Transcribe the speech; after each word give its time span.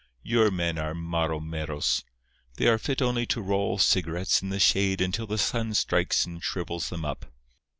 Your 0.23 0.49
men 0.49 0.79
are 0.79 0.95
maromeros. 0.95 2.03
They 2.55 2.65
are 2.65 2.79
fit 2.79 3.03
only 3.03 3.27
to 3.27 3.39
roll 3.39 3.77
cigarettes 3.77 4.41
in 4.41 4.49
the 4.49 4.59
shade 4.59 4.99
until 4.99 5.27
the 5.27 5.37
sun 5.37 5.75
strikes 5.75 6.25
and 6.25 6.43
shrivels 6.43 6.89
them 6.89 7.05
up. 7.05 7.27